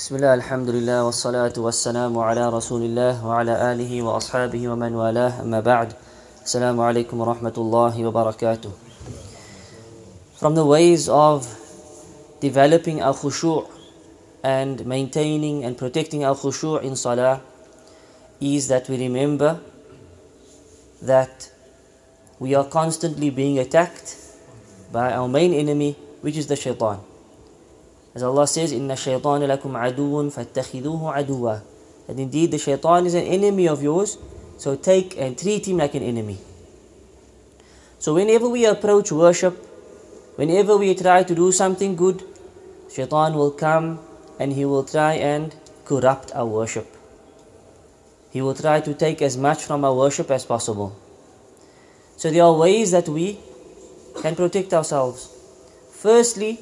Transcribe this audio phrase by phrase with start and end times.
[0.00, 5.60] بسم الله الحمد لله والصلاة والسلام على رسول الله وعلى آله وأصحابه ومن والاه أما
[5.60, 5.92] بعد
[6.44, 8.70] السلام عليكم ورحمة الله وبركاته
[10.40, 11.44] From the ways of
[12.40, 13.68] developing our khushu'
[14.42, 17.42] and maintaining and protecting our khushu' in salah
[18.40, 19.60] is that we remember
[21.02, 21.52] that
[22.38, 24.16] we are constantly being attacked
[24.90, 25.92] by our main enemy
[26.22, 27.09] which is the shaitan.
[28.14, 31.62] As Allah says, Inna shaytan lakum aduun fattakhidhuhu aduwa.
[32.06, 34.18] That indeed the shaitan is an enemy of yours,
[34.58, 36.38] so take and treat him like an enemy.
[38.00, 39.54] So whenever we approach worship,
[40.36, 42.24] whenever we try to do something good,
[42.92, 44.00] shaitan will come
[44.40, 45.54] and he will try and
[45.84, 46.96] corrupt our worship.
[48.32, 50.96] He will try to take as much from our worship as possible.
[52.16, 53.38] So there are ways that we
[54.20, 55.28] can protect ourselves.
[55.92, 56.58] Firstly,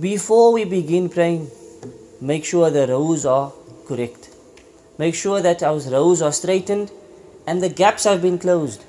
[0.00, 1.50] before we begin praying,
[2.20, 3.52] make sure the rows are
[3.86, 4.30] correct.
[4.96, 6.92] Make sure that our rows are straightened
[7.46, 8.84] and the gaps have been closed.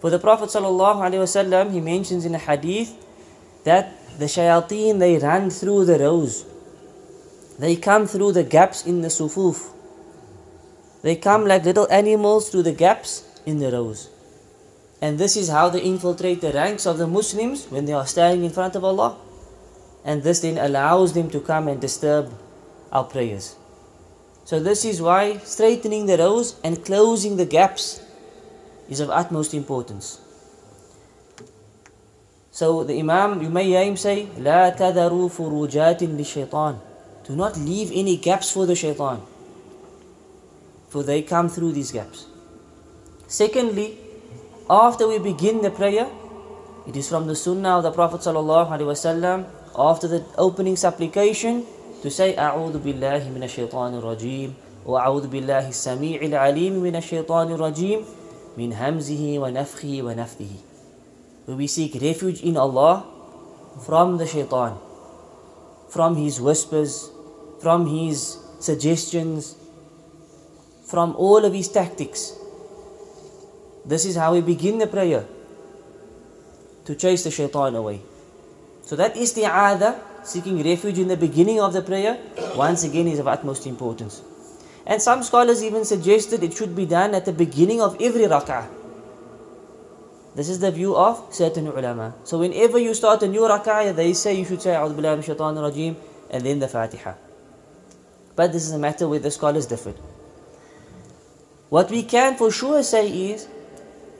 [0.00, 2.94] For the Prophet ﷺ, he mentions in a hadith
[3.64, 6.44] that the shayateen they run through the rows.
[7.58, 9.72] They come through the gaps in the sufuf.
[11.02, 14.08] They come like little animals through the gaps in the rows.
[15.02, 18.44] And this is how they infiltrate the ranks of the Muslims when they are standing
[18.44, 19.16] in front of Allah
[20.03, 22.31] and this then allows them to come and disturb
[22.91, 23.55] our prayers.
[24.45, 28.01] So, this is why straightening the rows and closing the gaps
[28.87, 30.21] is of utmost importance.
[32.51, 36.77] So, the Imam, you may hear him say, لا تذروا فروجات للشيطان.
[37.27, 39.21] Do not leave any gaps for the shaitan,
[40.89, 42.27] for they come through these gaps.
[43.27, 43.97] Secondly,
[44.69, 46.07] after we begin the prayer,
[46.87, 49.45] it is from the Sunnah of the Prophet sallallahu alaihi wasallam
[49.77, 51.63] after the opening supplication
[52.01, 54.53] to say أعوذ بالله من الشيطان الرجيم
[54.85, 57.99] وأعوذ بالله السميع العليم من الشيطان الرجيم
[58.57, 60.53] من همزه ونفخه ونفثه
[61.45, 63.05] where we seek refuge in Allah
[63.85, 64.77] from the shaitan
[65.89, 67.09] from his whispers
[67.59, 69.55] from his suggestions
[70.85, 72.33] from all of his tactics
[73.85, 75.25] this is how we begin the prayer
[76.85, 78.01] to chase the shaitan away
[78.82, 82.18] so that isti'adha, seeking refuge in the beginning of the prayer,
[82.56, 84.22] once again is of utmost importance.
[84.86, 88.66] And some scholars even suggested it should be done at the beginning of every rak'ah.
[90.34, 92.14] This is the view of certain ulama.
[92.24, 95.34] So whenever you start a new rak'ah, they say you should say A'udhu Billahi Minash
[95.34, 95.96] Shaitanir Rajeem
[96.30, 97.14] and then the Fatiha.
[98.36, 99.94] But this is a matter where the scholars differ.
[101.68, 103.48] What we can for sure say is,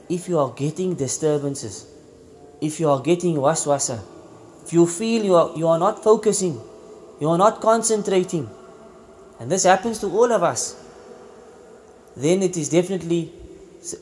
[0.09, 1.87] if you are getting disturbances,
[2.61, 4.01] if you are getting waswasa,
[4.65, 6.61] if you feel you are, you are not focusing,
[7.21, 8.49] you are not concentrating,
[9.39, 10.77] and this happens to all of us,
[12.17, 13.33] then it is definitely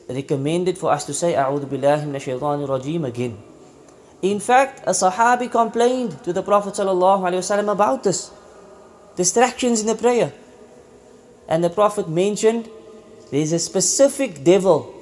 [0.09, 3.37] recommended for us to say A'udhu Billahi Minash Rajeem again.
[4.21, 8.31] In fact, a Sahabi complained to the Prophet about this
[9.15, 10.33] distractions in the prayer.
[11.47, 12.69] And the Prophet mentioned
[13.31, 14.93] there is a specific devil,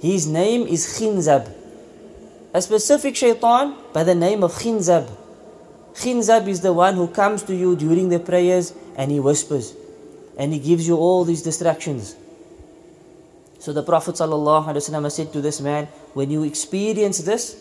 [0.00, 1.63] his name is Khinzab
[2.54, 5.10] a specific shaitan by the name of Khinzab.
[5.94, 9.74] Khinzab is the one who comes to you during the prayers and he whispers
[10.38, 12.14] and he gives you all these distractions.
[13.58, 17.60] So the Prophet said to this man, when you experience this,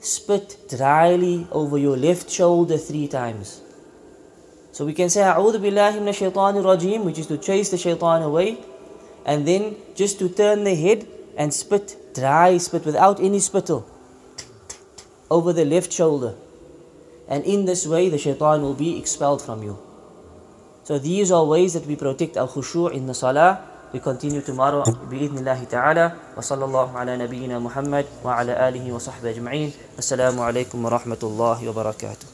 [0.00, 3.62] spit dryly over your left shoulder three times.
[4.72, 8.58] So we can say, A'udhu billahi minash rajim, which is to chase the shaitan away,
[9.24, 11.06] and then just to turn the head
[11.37, 13.85] and spit dry spit without any spittle
[15.29, 16.33] over the left shoulder.
[17.27, 19.77] And in this way, the shaitan will be expelled from you.
[20.83, 23.59] So these are ways that we protect our khushu' in the salah.
[23.93, 29.71] We continue tomorrow بإذن الله تعالى وصلى الله على نبينا محمد وعلى آله وصحبه أجمعين
[29.99, 32.27] السلام عليكم ورحمة الله وبركاته